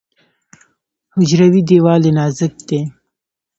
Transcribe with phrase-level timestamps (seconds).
[1.13, 2.79] حجروي دیوال یې نازک دی.